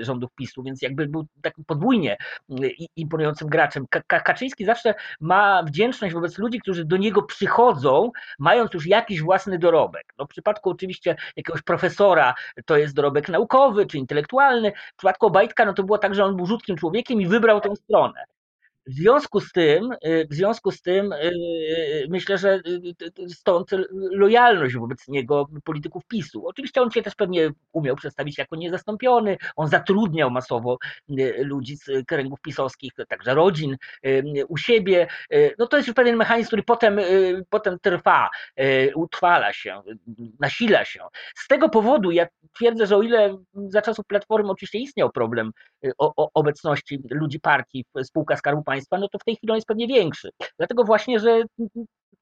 rządów 0.00 0.30
PiSu, 0.34 0.62
więc 0.62 0.82
jakby 0.82 1.08
był 1.56 1.64
podwójnie 1.66 2.16
mm, 2.50 2.70
imponującym 2.96 3.48
graczem. 3.48 3.86
Kaczyński 4.06 4.64
zawsze 4.64 4.94
ma 5.20 5.62
wdzięczność 5.62 6.14
wobec 6.14 6.38
ludzi, 6.38 6.60
którzy 6.60 6.84
do 6.84 6.96
niego 6.96 7.22
przychodzą, 7.22 8.10
mając 8.38 8.74
już 8.74 8.86
jakiś 8.86 9.22
własny 9.22 9.58
dorobek. 9.58 10.14
No, 10.18 10.24
w 10.24 10.28
przypadku 10.28 10.70
oczywiście 10.70 11.16
jakiegoś 11.36 11.62
profesora 11.62 12.34
to 12.66 12.76
jest 12.76 12.94
dorobek 12.94 13.28
naukowy 13.28 13.86
czy 13.86 13.98
intelektualny. 13.98 14.72
W 14.94 14.96
przypadku 14.96 15.26
Obajtka 15.26 15.64
no 15.64 15.72
to 15.72 15.82
było 15.82 15.98
tak, 15.98 16.14
że 16.14 16.24
on 16.24 16.36
był 16.36 16.46
rzutkim 16.46 16.76
człowiekiem 16.76 17.20
i 17.20 17.26
wybrał 17.26 17.60
tę 17.60 17.76
stronę. 17.76 18.35
W 18.86 18.92
związku 18.92 19.40
z 19.40 19.52
tym, 19.52 19.90
w 20.30 20.34
związku 20.34 20.70
z 20.70 20.82
tym 20.82 21.14
myślę, 22.08 22.38
że 22.38 22.60
stąd 23.28 23.70
lojalność 24.10 24.76
wobec 24.76 25.08
niego 25.08 25.48
polityków 25.64 26.06
PiSu. 26.06 26.46
Oczywiście 26.46 26.82
on 26.82 26.90
się 26.90 27.02
też 27.02 27.14
pewnie 27.14 27.50
umiał 27.72 27.96
przedstawić 27.96 28.38
jako 28.38 28.56
niezastąpiony, 28.56 29.36
on 29.56 29.68
zatrudniał 29.68 30.30
masowo 30.30 30.78
ludzi 31.38 31.76
z 31.76 32.06
kręgów 32.06 32.40
pisowskich, 32.40 32.92
także 33.08 33.34
rodzin 33.34 33.76
u 34.48 34.56
siebie. 34.56 35.06
No 35.58 35.66
to 35.66 35.76
jest 35.76 35.86
już 35.86 35.94
pewien 35.94 36.16
mechanizm, 36.16 36.46
który 36.46 36.62
potem, 36.62 37.00
potem 37.50 37.78
trwa, 37.78 38.28
utrwala 38.94 39.52
się, 39.52 39.82
nasila 40.40 40.84
się. 40.84 41.00
Z 41.34 41.48
tego 41.48 41.68
powodu 41.68 42.10
ja 42.10 42.26
twierdzę, 42.54 42.86
że 42.86 42.96
o 42.96 43.02
ile 43.02 43.38
za 43.54 43.82
czasów 43.82 44.06
Platformy 44.06 44.50
oczywiście 44.50 44.78
istniał 44.78 45.10
problem 45.10 45.52
obecności 46.34 46.98
ludzi 47.10 47.40
partii 47.40 47.84
w 47.94 48.04
spółkach 48.04 48.38
Skarbu 48.38 48.62
Państwa, 48.62 48.75
no 48.92 49.08
to 49.08 49.18
w 49.18 49.24
tej 49.24 49.36
chwili 49.36 49.50
on 49.50 49.56
jest 49.56 49.66
pewnie 49.66 49.86
większy. 49.86 50.30
Dlatego 50.58 50.84
właśnie, 50.84 51.20
że 51.20 51.42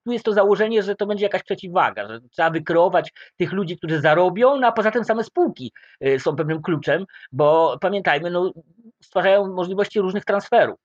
tu 0.04 0.12
jest 0.12 0.24
to 0.24 0.32
założenie, 0.32 0.82
że 0.82 0.94
to 0.94 1.06
będzie 1.06 1.24
jakaś 1.24 1.42
przeciwwaga, 1.42 2.08
że 2.08 2.20
trzeba 2.20 2.50
wykreować 2.50 3.12
tych 3.36 3.52
ludzi, 3.52 3.76
którzy 3.76 4.00
zarobią, 4.00 4.56
no 4.60 4.66
a 4.66 4.72
poza 4.72 4.90
tym 4.90 5.04
same 5.04 5.24
spółki 5.24 5.72
y, 6.06 6.20
są 6.20 6.36
pewnym 6.36 6.62
kluczem, 6.62 7.04
bo 7.32 7.78
pamiętajmy, 7.80 8.30
no, 8.30 8.52
stwarzają 9.02 9.52
możliwości 9.52 10.00
różnych 10.00 10.24
transferów 10.24 10.78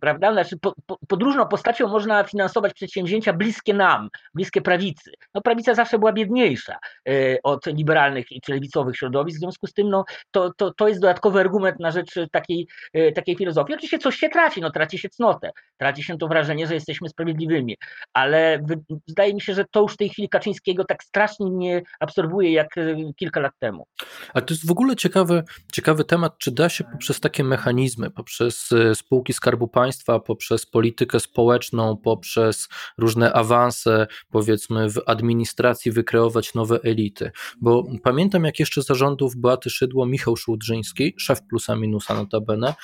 prawda? 0.00 0.32
Znaczy, 0.32 0.58
po, 0.58 0.74
po, 0.86 0.98
podróżną 1.08 1.46
postacią 1.46 1.88
można 1.88 2.24
finansować 2.24 2.74
przedsięwzięcia 2.74 3.32
bliskie 3.32 3.74
nam, 3.74 4.08
bliskie 4.34 4.60
prawicy. 4.60 5.12
No 5.34 5.40
prawica 5.40 5.74
zawsze 5.74 5.98
była 5.98 6.12
biedniejsza 6.12 6.78
y, 7.08 7.38
od 7.42 7.66
liberalnych 7.66 8.26
czy 8.42 8.52
lewicowych 8.52 8.96
środowisk, 8.96 9.38
w 9.38 9.40
związku 9.40 9.66
z 9.66 9.72
tym 9.72 9.90
no, 9.90 10.04
to, 10.30 10.52
to, 10.56 10.74
to 10.74 10.88
jest 10.88 11.00
dodatkowy 11.00 11.40
argument 11.40 11.80
na 11.80 11.90
rzecz 11.90 12.14
takiej, 12.32 12.68
y, 12.96 13.12
takiej 13.12 13.36
filozofii. 13.36 13.74
Oczywiście 13.74 13.98
coś 13.98 14.16
się 14.16 14.28
traci, 14.28 14.60
no 14.60 14.70
traci 14.70 14.98
się 14.98 15.08
cnotę, 15.08 15.50
traci 15.76 16.02
się 16.02 16.18
to 16.18 16.28
wrażenie, 16.28 16.66
że 16.66 16.74
jesteśmy 16.74 17.08
sprawiedliwymi, 17.08 17.76
ale 18.14 18.64
wydaje 19.08 19.34
mi 19.34 19.40
się, 19.40 19.54
że 19.54 19.64
to 19.70 19.80
już 19.80 19.94
w 19.94 19.96
tej 19.96 20.08
chwili 20.08 20.28
Kaczyńskiego 20.28 20.84
tak 20.84 21.04
strasznie 21.04 21.50
nie 21.50 21.82
absorbuje 22.00 22.52
jak 22.52 22.76
y, 22.76 22.96
kilka 23.16 23.40
lat 23.40 23.52
temu. 23.58 23.86
Ale 24.34 24.44
to 24.44 24.54
jest 24.54 24.66
w 24.66 24.70
ogóle 24.70 24.96
ciekawy, 24.96 25.44
ciekawy 25.72 26.04
temat, 26.04 26.38
czy 26.38 26.50
da 26.50 26.68
się 26.68 26.84
poprzez 26.84 27.20
takie 27.20 27.44
mechanizmy, 27.44 28.10
poprzez 28.10 28.68
spółki 28.94 29.32
Skarbu 29.32 29.69
Państwa, 29.72 30.20
poprzez 30.20 30.66
politykę 30.66 31.20
społeczną, 31.20 31.96
poprzez 31.96 32.68
różne 32.98 33.32
awanse, 33.32 34.06
powiedzmy, 34.30 34.90
w 34.90 35.00
administracji 35.06 35.92
wykreować 35.92 36.54
nowe 36.54 36.80
elity. 36.82 37.30
Bo 37.60 37.84
pamiętam, 38.02 38.44
jak 38.44 38.60
jeszcze 38.60 38.82
zarządów 38.82 39.36
Beaty 39.36 39.70
Szydło 39.70 40.06
Michał 40.06 40.36
Szłudrzyński, 40.36 41.14
szef 41.18 41.42
plusa 41.42 41.76
minusa 41.76 42.14
notabene, 42.14 42.74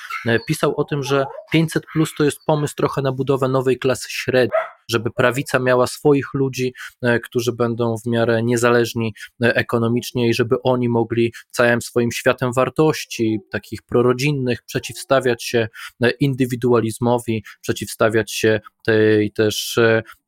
pisał 0.47 0.73
o 0.77 0.83
tym, 0.83 1.03
że 1.03 1.25
500 1.51 1.85
plus 1.93 2.13
to 2.17 2.23
jest 2.23 2.39
pomysł 2.45 2.75
trochę 2.75 3.01
na 3.01 3.11
budowę 3.11 3.47
nowej 3.47 3.79
klasy 3.79 4.07
średniej 4.09 4.76
żeby 4.89 5.11
prawica 5.11 5.59
miała 5.59 5.87
swoich 5.87 6.33
ludzi, 6.33 6.73
e, 7.01 7.19
którzy 7.19 7.51
będą 7.51 7.95
w 7.97 8.09
miarę 8.09 8.43
niezależni 8.43 9.13
e, 9.43 9.55
ekonomicznie 9.55 10.29
i 10.29 10.33
żeby 10.33 10.55
oni 10.63 10.89
mogli 10.89 11.33
całym 11.51 11.81
swoim 11.81 12.11
światem 12.11 12.53
wartości, 12.53 13.39
takich 13.51 13.81
prorodzinnych, 13.81 14.63
przeciwstawiać 14.63 15.43
się 15.43 15.67
e, 16.01 16.09
indywidualizmowi, 16.09 17.43
przeciwstawiać 17.61 18.31
się 18.31 18.59
tej 18.85 19.31
też 19.31 19.79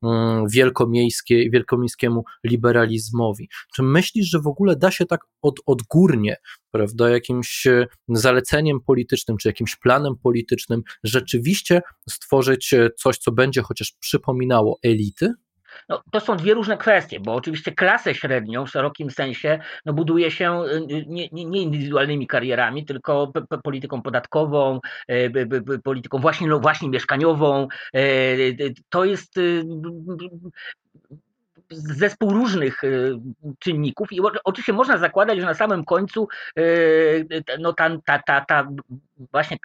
mm, 0.04 0.48
wielkomiejskiej, 0.48 1.52
wielkomiejskiemu 1.52 2.24
liberalizmowi. 2.44 3.50
Czy 3.76 3.84
myślisz, 3.84 4.30
że 4.30 4.40
w 4.40 4.48
ogóle 4.48 4.76
da 4.76 4.92
się 4.92 5.06
tak 5.06 5.22
od, 5.42 5.56
odgórnie, 5.66 6.36
prawda, 6.72 7.10
jakimś 7.10 7.68
zaleceniem 8.08 8.80
politycznym, 8.82 9.38
czy 9.38 9.48
jakimś 9.48 9.76
planem 9.76 10.14
politycznym 10.24 10.82
rzeczywiście 11.04 11.82
stworzyć 12.10 12.76
coś, 12.98 13.18
co 13.18 13.32
będzie 13.32 13.62
chociaż 13.62 13.94
przypominało 14.00 14.80
elity? 14.84 15.34
No, 15.90 16.04
to 16.12 16.20
są 16.20 16.38
dwie 16.38 16.54
różne 16.54 16.78
kwestie, 16.78 17.20
bo 17.20 17.36
oczywiście 17.36 17.72
klasę 17.72 18.16
średnią 18.16 18.66
w 18.66 18.70
szerokim 18.70 19.12
sensie 19.12 19.60
no, 19.86 19.94
buduje 19.94 20.32
się 20.32 20.64
y, 20.64 21.06
nie, 21.08 21.30
nie, 21.32 21.46
nie 21.46 21.62
indywidualnymi 21.62 22.28
karierami, 22.28 22.86
tylko 22.86 23.32
polityką 23.64 24.02
podatkową, 24.02 24.80
e, 25.08 25.30
polityką 25.84 26.18
właśnie, 26.18 26.48
no, 26.48 26.60
właśnie 26.60 26.90
mieszkaniową. 26.90 27.68
E, 27.94 28.02
to 28.90 29.06
jest 29.06 29.40
zespół 31.72 32.30
różnych 32.30 32.82
czynników 33.60 34.12
i 34.12 34.20
oczywiście 34.44 34.74
można 34.74 34.98
zakładać, 34.98 35.40
że 35.40 35.46
na 35.46 35.54
samym 35.54 35.86
końcu 35.86 36.28
no, 37.60 37.74
ta, 37.74 37.90
ta, 38.06 38.20
ta, 38.20 38.42
ta 38.42 38.68
właśnie 39.32 39.58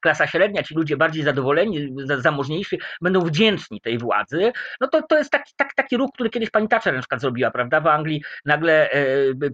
klasa 0.00 0.26
średnia, 0.26 0.62
ci 0.62 0.74
ludzie 0.74 0.96
bardziej 0.96 1.22
zadowoleni, 1.22 1.94
zamożniejsi, 2.18 2.80
będą 3.00 3.20
wdzięczni 3.20 3.80
tej 3.80 3.98
władzy, 3.98 4.52
no 4.80 4.88
to, 4.88 5.02
to 5.02 5.18
jest 5.18 5.30
taki, 5.30 5.52
tak, 5.56 5.74
taki 5.74 5.96
ruch, 5.96 6.10
który 6.14 6.30
kiedyś 6.30 6.50
pani 6.50 6.68
Thatcher 6.68 6.94
na 6.94 7.00
przykład 7.00 7.20
zrobiła, 7.20 7.50
prawda, 7.50 7.80
w 7.80 7.86
Anglii, 7.86 8.22
nagle 8.44 8.90
e, 8.90 9.04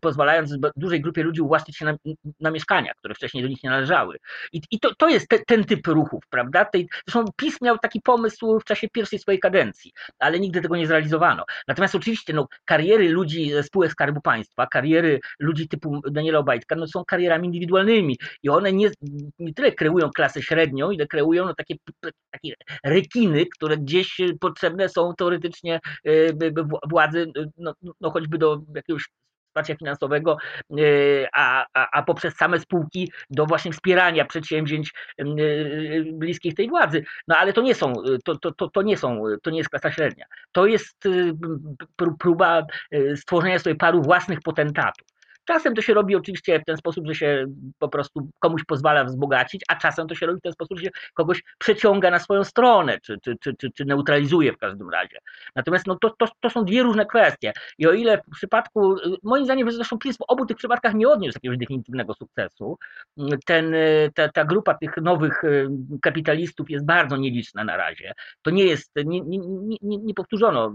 pozwalając 0.01 0.57
dużej 0.77 1.01
grupie 1.01 1.23
ludzi 1.23 1.41
ułaszczyć 1.41 1.77
się 1.77 1.85
na, 1.85 1.95
na 2.41 2.51
mieszkania, 2.51 2.93
które 2.95 3.15
wcześniej 3.15 3.43
do 3.43 3.49
nich 3.49 3.63
nie 3.63 3.71
należały. 3.71 4.19
I, 4.53 4.61
i 4.71 4.81
to, 4.81 4.95
to 4.95 5.09
jest 5.09 5.29
te, 5.29 5.39
ten 5.39 5.65
typ 5.65 5.87
ruchów, 5.87 6.25
prawda, 6.31 6.65
tej, 6.65 6.89
zresztą 7.07 7.33
PiS 7.37 7.61
miał 7.61 7.79
taki 7.79 8.01
pomysł 8.01 8.61
w 8.61 8.65
czasie 8.65 8.89
pierwszej 8.89 9.19
swojej 9.19 9.41
kadencji, 9.41 9.93
ale 10.19 10.41
nigdy 10.41 10.61
tego 10.61 10.77
nie 10.77 10.87
zrealizowano. 10.87 11.45
Natomiast 11.69 11.95
oczywiście 11.97 12.33
no, 12.33 12.49
kariery 12.65 13.09
ludzi 13.09 13.51
ze 13.51 13.63
spółek 13.63 13.93
Skarbu 13.93 14.21
Państwa, 14.21 14.67
kariery 14.67 15.21
ludzi 15.39 15.69
typu 15.69 16.01
Daniela 16.11 16.39
Obajtka, 16.39 16.77
no, 16.77 16.87
są 16.87 17.05
karierami 17.05 17.47
indywidualnymi 17.47 18.19
i 18.43 18.49
one 18.49 18.73
nie, 18.73 18.91
nie 19.39 19.55
tyle 19.55 19.73
kreują 19.73 20.11
klasę 20.11 20.43
średnią, 20.43 20.91
ile 20.91 21.07
kreują 21.07 21.47
no, 21.47 21.55
takie, 21.55 21.75
takie 22.31 22.55
rekiny, 22.85 23.47
które 23.47 23.77
gdzieś 23.77 24.21
potrzebne 24.41 24.89
są 24.89 25.15
teoretycznie 25.15 25.81
e, 26.05 26.11
władzy, 26.91 27.33
no, 27.59 27.75
no 28.01 28.11
choćby 28.11 28.39
do 28.39 28.63
jakiegoś 28.75 29.05
wsparcia 29.57 29.77
finansowego, 29.77 30.37
e, 30.71 30.75
a, 31.33 31.67
a, 31.75 31.99
a, 31.99 32.03
poprzez 32.03 32.37
same 32.37 32.61
spółki 32.61 33.13
do 33.31 33.47
właśnie 33.47 33.73
wspierania 33.73 34.25
przedsięwzięć 34.25 34.93
e, 35.19 35.25
bliskich 36.13 36.55
tej 36.55 36.69
władzy. 36.69 37.05
No 37.29 37.37
ale 37.37 37.53
to 37.53 37.63
nie 37.63 37.75
są, 37.75 37.93
to, 38.25 38.37
to, 38.39 38.53
to, 38.53 38.69
to 38.71 38.83
nie 38.83 38.97
są, 38.97 39.23
to 39.43 39.51
nie 39.51 39.59
jest 39.59 39.71
klasa 39.71 39.93
średnia. 39.93 40.25
To 40.53 40.67
jest 40.67 41.05
próba 42.19 42.63
stworzenia 43.17 43.59
sobie 43.59 43.77
paru 43.77 44.03
własnych 44.03 44.41
potentatów. 44.41 45.16
Czasem 45.47 45.75
to 45.75 45.83
się 45.83 45.95
robi 45.95 46.17
oczywiście 46.17 46.61
w 46.61 46.65
ten 46.65 46.77
sposób, 46.77 47.07
że 47.07 47.15
się 47.15 47.47
po 47.79 47.89
prostu 47.89 48.29
komuś 48.39 48.65
pozwala 48.65 49.05
wzbogacić, 49.05 49.63
a 49.69 49.77
czasem 49.77 50.09
to 50.09 50.15
się 50.15 50.27
robi 50.27 50.39
w 50.39 50.43
ten 50.43 50.53
sposób, 50.53 50.79
że 50.79 50.85
się 50.85 50.91
kogoś 51.15 51.43
przeciąga 51.59 52.11
na 52.11 52.19
swoją 52.19 52.45
stronę, 52.45 53.01
czy, 53.01 53.19
czy, 53.23 53.37
czy, 53.41 53.55
czy, 53.57 53.71
czy 53.71 53.85
neutralizuje 53.85 54.53
w 54.53 54.59
każdym 54.59 54.91
razie. 54.91 55.19
Natomiast 55.57 55.87
no, 55.87 55.99
to, 56.01 56.11
to, 56.19 56.29
to 56.41 56.51
są 56.51 56.65
dwie 56.65 56.83
różne 56.83 57.07
kwestie. 57.07 57.53
I 57.79 57.87
o 57.87 57.93
ile 57.93 58.19
w 58.19 58.37
przypadku, 58.37 58.97
moim 59.23 59.45
zdaniem 59.45 59.71
zresztą 59.71 59.99
PiS 59.99 60.17
w 60.17 60.25
obu 60.29 60.47
tych 60.47 60.57
przypadkach 60.57 60.95
nie 60.95 61.09
odniósł 61.09 61.37
jakiegoś 61.37 61.59
definitywnego 61.59 62.15
sukcesu, 62.15 62.79
ten, 63.47 63.75
ta, 64.15 64.29
ta 64.29 64.45
grupa 64.45 64.75
tych 64.75 64.97
nowych 64.97 65.45
y, 65.45 65.69
kapitalistów 66.03 66.71
jest 66.71 66.87
bardzo 66.87 67.17
nieliczna 67.17 67.65
na 67.65 67.77
razie. 67.77 68.13
To 68.43 68.51
nie 68.51 68.65
jest, 68.65 68.93
nie, 69.05 69.21
nie, 69.21 69.39
nie, 69.83 69.99
nie 69.99 70.15
powtórzono 70.15 70.73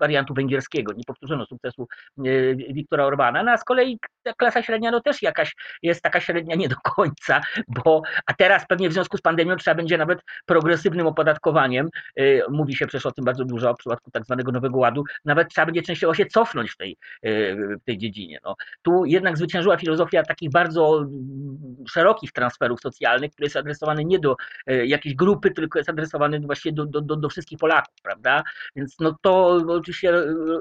wariantu 0.00 0.34
węgierskiego, 0.34 0.92
nie 0.92 1.04
powtórzono 1.04 1.46
sukcesu 1.46 1.88
y, 2.26 2.56
Wiktora 2.70 3.04
Orbana, 3.04 3.42
no 3.42 3.50
a 3.50 3.56
z 3.56 3.64
kolei 3.64 3.98
klasa 4.36 4.62
średnia 4.62 4.90
no 4.90 5.00
też 5.00 5.22
jakaś 5.22 5.54
jest 5.82 6.02
taka 6.02 6.20
średnia 6.20 6.56
nie 6.56 6.68
do 6.68 6.76
końca, 6.76 7.40
bo 7.68 8.02
a 8.26 8.34
teraz 8.34 8.66
pewnie 8.68 8.88
w 8.88 8.92
związku 8.92 9.16
z 9.16 9.20
pandemią 9.20 9.56
trzeba 9.56 9.74
będzie 9.74 9.98
nawet 9.98 10.18
progresywnym 10.46 11.06
opodatkowaniem, 11.06 11.88
yy, 12.16 12.42
mówi 12.50 12.76
się 12.76 12.86
przecież 12.86 13.06
o 13.06 13.12
tym 13.12 13.24
bardzo 13.24 13.44
dużo 13.44 13.74
w 13.74 13.76
przypadku 13.76 14.10
tak 14.10 14.24
zwanego 14.24 14.52
Nowego 14.52 14.78
Ładu, 14.78 15.04
nawet 15.24 15.48
trzeba 15.48 15.66
będzie 15.66 15.82
częściowo 15.82 16.14
się 16.14 16.26
cofnąć 16.26 16.70
w 16.70 16.76
tej, 16.76 16.96
yy, 17.22 17.76
w 17.76 17.84
tej 17.84 17.98
dziedzinie. 17.98 18.38
No. 18.44 18.56
Tu 18.82 19.04
jednak 19.04 19.38
zwyciężyła 19.38 19.76
filozofia 19.76 20.22
takich 20.22 20.50
bardzo 20.50 20.98
mm, 20.98 21.84
szerokich 21.88 22.32
transferów 22.32 22.80
socjalnych, 22.80 23.32
który 23.32 23.46
jest 23.46 23.56
adresowany 23.56 24.04
nie 24.04 24.18
do 24.18 24.36
jakiejś 24.66 25.14
grupy, 25.14 25.50
tylko 25.50 25.78
jest 25.78 25.90
adresowany 25.90 26.40
właściwie 26.40 26.72
do, 26.72 26.86
do, 26.86 27.00
do, 27.00 27.16
do 27.16 27.28
wszystkich 27.28 27.58
Polaków, 27.58 27.94
prawda? 28.02 28.42
Więc 28.76 28.96
no 29.00 29.16
to 29.22 29.60
oczywiście 29.90 30.12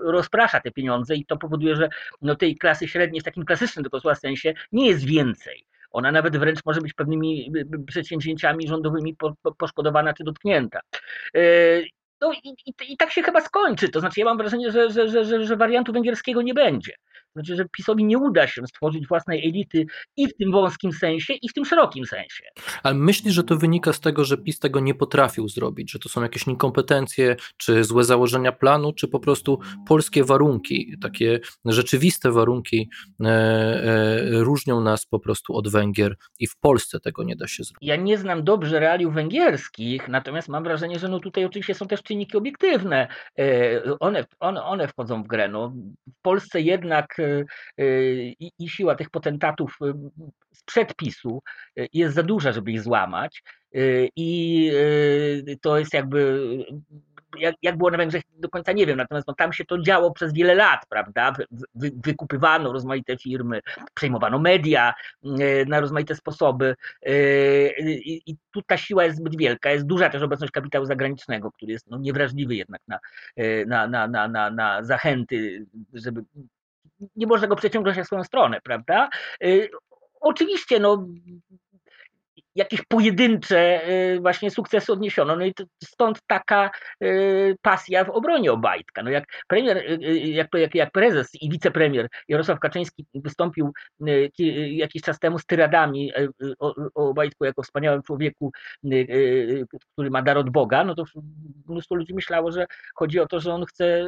rozprasza 0.01 0.59
te 0.59 0.71
pieniądze 0.71 1.15
i 1.15 1.25
to 1.25 1.37
powoduje, 1.37 1.75
że 1.75 1.89
no 2.21 2.35
tej 2.35 2.57
klasy 2.57 2.87
średniej 2.87 3.21
w 3.21 3.23
takim 3.23 3.45
klasycznym 3.45 3.83
tego 3.83 3.99
słowa 3.99 4.15
sensie 4.15 4.53
nie 4.71 4.87
jest 4.87 5.05
więcej. 5.05 5.65
Ona 5.91 6.11
nawet 6.11 6.37
wręcz 6.37 6.59
może 6.65 6.81
być 6.81 6.93
pewnymi 6.93 7.51
przedsięwzięciami 7.87 8.67
rządowymi 8.67 9.15
poszkodowana 9.57 10.13
czy 10.13 10.23
dotknięta. 10.23 10.79
E, 11.35 11.41
no 12.21 12.33
i, 12.33 12.49
i, 12.65 12.93
i, 12.93 12.97
tak 12.97 13.11
się 13.11 13.23
chyba 13.23 13.41
skończy. 13.41 13.89
To 13.89 13.99
znaczy, 13.99 14.19
ja 14.19 14.25
mam 14.25 14.37
wrażenie, 14.37 14.71
że, 14.71 14.91
że, 14.91 15.25
że, 15.25 15.45
że 15.45 15.55
wariantu 15.55 15.93
węgierskiego 15.93 16.41
nie 16.41 16.53
będzie. 16.53 16.93
Znaczy, 17.33 17.55
że 17.55 17.65
PiSowi 17.71 18.05
nie 18.05 18.17
uda 18.17 18.47
się 18.47 18.67
stworzyć 18.67 19.07
własnej 19.07 19.47
elity 19.47 19.85
i 20.17 20.27
w 20.27 20.35
tym 20.35 20.51
wąskim 20.51 20.93
sensie, 20.93 21.33
i 21.33 21.49
w 21.49 21.53
tym 21.53 21.65
szerokim 21.65 22.05
sensie. 22.05 22.43
Ale 22.83 22.95
myślisz, 22.95 23.33
że 23.33 23.43
to 23.43 23.57
wynika 23.57 23.93
z 23.93 23.99
tego, 23.99 24.25
że 24.25 24.37
PiS 24.37 24.59
tego 24.59 24.79
nie 24.79 24.95
potrafił 24.95 25.47
zrobić, 25.47 25.91
że 25.91 25.99
to 25.99 26.09
są 26.09 26.21
jakieś 26.21 26.47
niekompetencje, 26.47 27.35
czy 27.57 27.83
złe 27.83 28.03
założenia 28.03 28.51
planu, 28.51 28.93
czy 28.93 29.07
po 29.07 29.19
prostu 29.19 29.59
polskie 29.87 30.23
warunki, 30.23 30.97
takie 31.01 31.39
rzeczywiste 31.65 32.31
warunki 32.31 32.89
e, 33.21 33.27
e, 33.27 34.43
różnią 34.43 34.81
nas 34.81 35.05
po 35.05 35.19
prostu 35.19 35.55
od 35.55 35.67
Węgier 35.67 36.15
i 36.39 36.47
w 36.47 36.57
Polsce 36.57 36.99
tego 36.99 37.23
nie 37.23 37.35
da 37.35 37.47
się 37.47 37.63
zrobić. 37.63 37.89
Ja 37.89 37.95
nie 37.95 38.17
znam 38.17 38.43
dobrze 38.43 38.79
realiów 38.79 39.13
węgierskich, 39.13 40.07
natomiast 40.07 40.49
mam 40.49 40.63
wrażenie, 40.63 40.99
że 40.99 41.07
no 41.07 41.19
tutaj 41.19 41.45
oczywiście 41.45 41.73
są 41.73 41.87
też 41.87 42.03
czynniki 42.03 42.37
obiektywne. 42.37 43.07
E, 43.39 43.97
one, 43.99 44.25
one, 44.39 44.63
one 44.63 44.87
wchodzą 44.87 45.23
w 45.23 45.27
grę. 45.27 45.47
No, 45.47 45.73
w 46.19 46.21
Polsce 46.21 46.61
jednak 46.61 47.18
i, 48.39 48.51
i 48.59 48.69
siła 48.69 48.95
tych 48.95 49.09
potentatów 49.09 49.77
z 50.53 50.63
przedpisu 50.63 51.41
jest 51.93 52.15
za 52.15 52.23
duża, 52.23 52.51
żeby 52.51 52.71
ich 52.71 52.81
złamać. 52.81 53.43
I 54.15 54.71
to 55.61 55.79
jest 55.79 55.93
jakby 55.93 56.47
jak, 57.37 57.55
jak 57.61 57.77
było 57.77 57.91
na 57.91 57.97
Węgrzech, 57.97 58.23
do 58.37 58.49
końca 58.49 58.71
nie 58.71 58.85
wiem, 58.85 58.97
natomiast 58.97 59.27
no, 59.27 59.33
tam 59.33 59.53
się 59.53 59.65
to 59.65 59.81
działo 59.81 60.11
przez 60.11 60.33
wiele 60.33 60.55
lat, 60.55 60.85
prawda? 60.89 61.33
Wy, 61.75 61.91
wykupywano 62.05 62.73
rozmaite 62.73 63.17
firmy, 63.17 63.61
przejmowano 63.93 64.39
media 64.39 64.93
na 65.67 65.79
rozmaite 65.79 66.15
sposoby 66.15 66.75
i, 67.79 68.21
i 68.25 68.37
tu 68.51 68.61
ta 68.61 68.77
siła 68.77 69.03
jest 69.03 69.17
zbyt 69.17 69.37
wielka, 69.37 69.71
jest 69.71 69.85
duża 69.85 70.09
też 70.09 70.21
obecność 70.21 70.51
kapitału 70.51 70.85
zagranicznego, 70.85 71.51
który 71.51 71.71
jest 71.71 71.87
no, 71.89 71.97
niewrażliwy 71.97 72.55
jednak 72.55 72.81
na, 72.87 72.99
na, 73.67 73.87
na, 73.87 74.07
na, 74.07 74.27
na, 74.27 74.49
na 74.49 74.83
zachęty, 74.83 75.65
żeby 75.93 76.23
nie 77.15 77.27
można 77.27 77.47
go 77.47 77.55
przeciągnąć 77.55 77.97
na 77.97 78.03
swoją 78.03 78.23
stronę, 78.23 78.61
prawda? 78.63 79.09
Oczywiście, 80.21 80.79
no, 80.79 81.07
jakieś 82.59 82.81
pojedyncze 82.81 83.89
y, 83.89 84.19
właśnie 84.21 84.51
sukcesy 84.51 84.93
odniesiono. 84.93 85.35
No 85.35 85.45
i 85.45 85.53
stąd 85.83 86.19
taka 86.27 86.71
y, 87.03 87.55
pasja 87.61 88.05
w 88.05 88.09
obronie 88.09 88.51
Obajtka. 88.51 89.03
No 89.03 89.09
jak 89.09 89.25
premier, 89.47 89.77
y, 89.77 90.17
jak, 90.19 90.47
jak, 90.53 90.75
jak 90.75 90.91
prezes 90.91 91.29
i 91.41 91.49
wicepremier 91.49 92.07
Jarosław 92.27 92.59
Kaczyński 92.59 93.05
wystąpił 93.13 93.73
jakiś 94.69 95.01
czas 95.01 95.19
temu 95.19 95.39
z 95.39 95.45
tyradami 95.45 96.11
o, 96.59 96.75
o 96.95 97.09
Obajtku 97.09 97.45
jako 97.45 97.63
wspaniałym 97.63 98.01
człowieku, 98.03 98.51
który 99.93 100.09
ma 100.09 100.21
dar 100.21 100.37
od 100.37 100.49
Boga, 100.49 100.83
no 100.83 100.95
to 100.95 101.03
mnóstwo 101.67 101.95
ludzi 101.95 102.13
myślało, 102.13 102.51
że 102.51 102.65
chodzi 102.95 103.19
o 103.19 103.27
to, 103.27 103.39
że 103.39 103.53
on 103.53 103.65
chce 103.65 104.05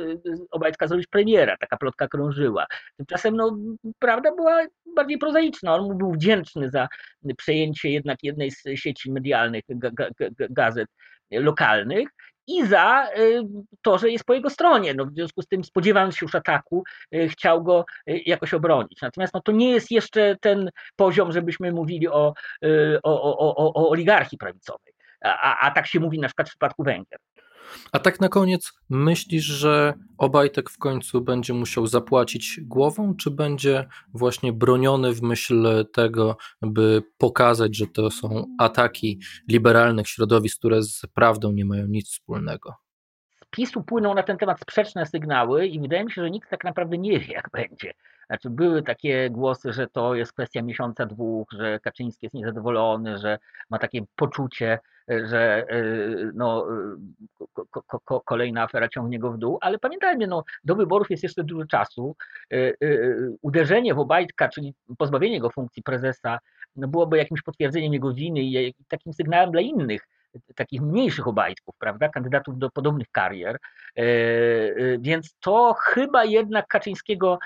Obajtka 0.51 0.87
zrobić 0.87 1.07
premiera. 1.07 1.57
Taka 1.57 1.77
plotka 1.77 2.07
krążyła. 2.07 2.65
Tymczasem 2.97 3.35
no, 3.35 3.57
prawda 3.99 4.35
była 4.35 4.65
bardziej 4.95 5.17
prozaiczna. 5.17 5.75
On 5.75 5.83
mu 5.83 5.95
był 5.95 6.11
wdzięczny 6.11 6.69
za 6.69 6.87
przejęcie 7.37 7.89
jednak 7.89 8.23
jednej 8.23 8.40
z 8.49 8.63
sieci 8.75 9.11
medialnych, 9.11 9.63
gazet 10.49 10.87
lokalnych 11.31 12.09
i 12.47 12.67
za 12.67 13.07
y, 13.17 13.43
to, 13.81 13.97
że 13.97 14.09
jest 14.09 14.25
po 14.25 14.33
jego 14.33 14.49
stronie. 14.49 14.93
No, 14.93 15.05
w 15.05 15.13
związku 15.13 15.41
z 15.41 15.47
tym, 15.47 15.63
spodziewając 15.63 16.15
się 16.15 16.25
już 16.25 16.35
ataku, 16.35 16.83
y, 17.15 17.29
chciał 17.29 17.63
go 17.63 17.85
y, 18.09 18.21
jakoś 18.25 18.53
obronić. 18.53 19.01
Natomiast 19.01 19.33
no, 19.33 19.41
to 19.41 19.51
nie 19.51 19.71
jest 19.71 19.91
jeszcze 19.91 20.35
ten 20.41 20.69
poziom, 20.95 21.31
żebyśmy 21.31 21.71
mówili 21.71 22.07
o, 22.07 22.33
o, 23.03 23.21
o, 23.21 23.55
o, 23.55 23.73
o 23.73 23.89
oligarchii 23.89 24.37
prawicowej. 24.37 24.93
A, 25.23 25.67
a 25.67 25.71
tak 25.71 25.87
się 25.87 25.99
mówi 25.99 26.19
na 26.19 26.27
przykład 26.27 26.47
w 26.47 26.51
przypadku 26.51 26.83
Węgier. 26.83 27.19
A 27.91 27.99
tak 27.99 28.21
na 28.21 28.29
koniec, 28.29 28.73
myślisz, 28.89 29.45
że 29.45 29.93
Obajtek 30.17 30.69
w 30.69 30.77
końcu 30.77 31.21
będzie 31.21 31.53
musiał 31.53 31.87
zapłacić 31.87 32.59
głową, 32.63 33.15
czy 33.15 33.31
będzie 33.31 33.87
właśnie 34.13 34.53
broniony 34.53 35.13
w 35.13 35.21
myśl 35.21 35.85
tego, 35.93 36.37
by 36.61 37.03
pokazać, 37.17 37.77
że 37.77 37.87
to 37.87 38.11
są 38.11 38.45
ataki 38.59 39.19
liberalnych 39.47 40.07
środowisk, 40.07 40.57
które 40.57 40.83
z 40.83 41.01
prawdą 41.13 41.51
nie 41.51 41.65
mają 41.65 41.87
nic 41.87 42.09
wspólnego? 42.09 42.75
PiSu 43.51 43.83
płyną 43.83 44.13
na 44.13 44.23
ten 44.23 44.37
temat 44.37 44.59
sprzeczne 44.59 45.05
sygnały 45.05 45.67
i 45.67 45.79
wydaje 45.79 46.03
mi 46.05 46.11
się, 46.11 46.21
że 46.21 46.31
nikt 46.31 46.49
tak 46.49 46.63
naprawdę 46.63 46.97
nie 46.97 47.19
wie, 47.19 47.33
jak 47.33 47.49
będzie. 47.49 47.93
Znaczy 48.27 48.49
były 48.49 48.83
takie 48.83 49.29
głosy, 49.29 49.73
że 49.73 49.87
to 49.87 50.15
jest 50.15 50.33
kwestia 50.33 50.61
miesiąca, 50.61 51.05
dwóch, 51.05 51.47
że 51.51 51.79
Kaczyński 51.79 52.25
jest 52.25 52.33
niezadowolony, 52.33 53.17
że 53.17 53.39
ma 53.69 53.79
takie 53.79 54.01
poczucie, 54.15 54.79
że 55.07 55.65
y, 55.71 56.31
no, 56.33 56.67
ko, 57.53 57.83
ko, 57.87 57.99
ko, 57.99 58.21
kolejna 58.21 58.63
afera 58.63 58.87
ciągnie 58.87 59.19
go 59.19 59.31
w 59.31 59.37
dół, 59.37 59.57
ale 59.61 59.79
pamiętajmy, 59.79 60.27
no, 60.27 60.43
do 60.63 60.75
wyborów 60.75 61.09
jest 61.09 61.23
jeszcze 61.23 61.43
dużo 61.43 61.65
czasu. 61.65 62.15
Y, 62.53 62.75
y, 62.83 63.37
uderzenie 63.41 63.93
w 63.93 63.99
Obajtka, 63.99 64.49
czyli 64.49 64.73
pozbawienie 64.97 65.39
go 65.39 65.49
funkcji 65.49 65.83
prezesa, 65.83 66.39
no, 66.75 66.87
byłoby 66.87 67.17
jakimś 67.17 67.41
potwierdzeniem 67.41 67.93
jego 67.93 68.13
winy 68.13 68.41
i 68.41 68.73
takim 68.87 69.13
sygnałem 69.13 69.51
dla 69.51 69.61
innych 69.61 70.07
takich 70.55 70.81
mniejszych 70.81 71.27
obajtków, 71.27 71.75
prawda, 71.79 72.09
kandydatów 72.09 72.57
do 72.57 72.69
podobnych 72.69 73.07
karier, 73.11 73.57
więc 74.99 75.35
to 75.39 75.75
chyba 75.79 76.25
jednak 76.25 76.67
Kaczyńskiego 76.67 77.39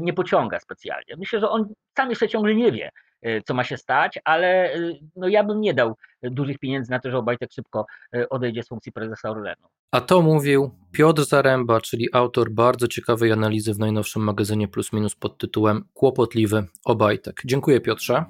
nie 0.00 0.12
pociąga 0.12 0.60
specjalnie. 0.60 1.14
Myślę, 1.18 1.40
że 1.40 1.50
on 1.50 1.74
sam 1.96 2.10
jeszcze 2.10 2.28
ciągle 2.28 2.54
nie 2.54 2.72
wie, 2.72 2.90
E, 3.22 3.42
co 3.42 3.54
ma 3.54 3.64
się 3.64 3.76
stać, 3.76 4.18
ale 4.24 4.72
e, 4.74 4.78
no 5.16 5.28
ja 5.28 5.44
bym 5.44 5.60
nie 5.60 5.74
dał 5.74 5.96
dużych 6.22 6.58
pieniędzy 6.58 6.90
na 6.90 7.00
to, 7.00 7.10
że 7.10 7.18
Obajtek 7.18 7.52
szybko 7.52 7.86
e, 8.14 8.28
odejdzie 8.28 8.62
z 8.62 8.68
funkcji 8.68 8.92
prezesa 8.92 9.30
Orlenu. 9.30 9.66
A 9.90 10.00
to 10.00 10.22
mówił 10.22 10.70
Piotr 10.92 11.24
Zaręba, 11.24 11.80
czyli 11.80 12.08
autor 12.12 12.50
bardzo 12.50 12.88
ciekawej 12.88 13.32
analizy 13.32 13.74
w 13.74 13.78
najnowszym 13.78 14.22
magazynie 14.22 14.68
Plus 14.68 14.92
Minus 14.92 15.14
pod 15.14 15.38
tytułem 15.38 15.84
Kłopotliwy 15.94 16.66
Obajtek. 16.84 17.42
Dziękuję 17.44 17.80
Piotrze. 17.80 18.24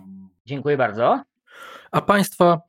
Dziękuję 0.46 0.76
bardzo. 0.76 1.22
A 1.90 2.00
Państwa, 2.00 2.60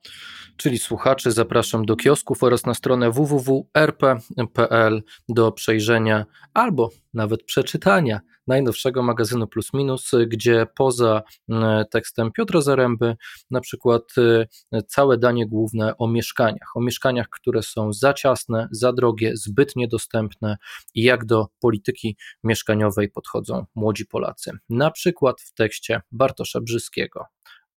czyli 0.56 0.78
słuchaczy, 0.78 1.32
zapraszam 1.32 1.84
do 1.86 1.96
kiosków 1.96 2.42
oraz 2.42 2.66
na 2.66 2.74
stronę 2.74 3.10
www.rp.pl 3.10 5.02
do 5.28 5.52
przejrzenia 5.52 6.26
albo 6.54 6.90
nawet 7.14 7.44
przeczytania 7.44 8.20
najnowszego 8.46 9.02
magazynu 9.02 9.46
Plus 9.46 9.72
Minus, 9.74 10.10
gdzie 10.26 10.66
poza 10.76 11.22
mm, 11.48 11.84
tekstem 11.90 12.32
Piotra 12.32 12.60
Zaręby 12.60 13.16
na 13.50 13.60
przykład 13.60 14.02
y, 14.18 14.46
całe 14.86 15.18
danie 15.18 15.46
główne 15.46 15.96
o 15.96 16.08
mieszkaniach, 16.08 16.76
o 16.76 16.80
mieszkaniach, 16.80 17.28
które 17.28 17.62
są 17.62 17.92
za 17.92 18.14
ciasne, 18.14 18.68
za 18.70 18.92
drogie, 18.92 19.36
zbyt 19.36 19.76
niedostępne 19.76 20.56
i 20.94 21.02
jak 21.02 21.24
do 21.24 21.46
polityki 21.60 22.16
mieszkaniowej 22.44 23.10
podchodzą 23.10 23.64
młodzi 23.74 24.06
Polacy. 24.06 24.50
Na 24.68 24.90
przykład 24.90 25.40
w 25.40 25.54
tekście 25.54 26.00
Bartosza 26.12 26.60
Brzyskiego. 26.60 27.24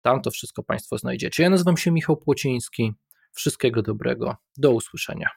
Tam 0.03 0.23
to 0.23 0.31
wszystko 0.31 0.63
Państwo 0.63 0.99
znajdziecie. 0.99 1.43
Ja 1.43 1.51
nazywam 1.51 1.77
się 1.77 1.91
Michał 1.91 2.17
Płociński. 2.17 2.93
Wszystkiego 3.33 3.83
dobrego. 3.83 4.37
Do 4.57 4.71
usłyszenia. 4.71 5.29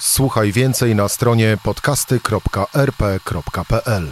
Słuchaj 0.00 0.52
więcej 0.52 0.94
na 0.94 1.08
stronie 1.08 1.58
podcasty.rp.pl. 1.64 4.08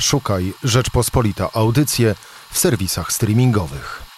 Szukaj 0.00 0.52
Rzeczpospolita 0.64 1.48
Audycje 1.52 2.14
w 2.50 2.58
serwisach 2.58 3.12
streamingowych. 3.12 4.11